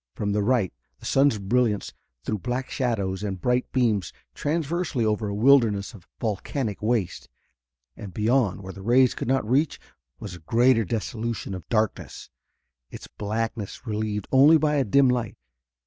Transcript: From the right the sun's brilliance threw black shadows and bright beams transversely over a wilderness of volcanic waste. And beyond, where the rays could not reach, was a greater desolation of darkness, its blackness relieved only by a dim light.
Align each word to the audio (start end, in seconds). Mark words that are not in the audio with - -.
From 0.15 0.31
the 0.31 0.41
right 0.41 0.73
the 0.97 1.05
sun's 1.05 1.37
brilliance 1.37 1.93
threw 2.23 2.39
black 2.39 2.71
shadows 2.71 3.21
and 3.21 3.39
bright 3.39 3.71
beams 3.71 4.11
transversely 4.33 5.05
over 5.05 5.27
a 5.27 5.35
wilderness 5.35 5.93
of 5.93 6.07
volcanic 6.19 6.81
waste. 6.81 7.29
And 7.95 8.11
beyond, 8.11 8.63
where 8.63 8.73
the 8.73 8.81
rays 8.81 9.13
could 9.13 9.27
not 9.27 9.47
reach, 9.47 9.79
was 10.17 10.33
a 10.33 10.39
greater 10.39 10.85
desolation 10.85 11.53
of 11.53 11.69
darkness, 11.69 12.31
its 12.89 13.05
blackness 13.05 13.85
relieved 13.85 14.27
only 14.31 14.57
by 14.57 14.77
a 14.77 14.83
dim 14.83 15.07
light. 15.07 15.37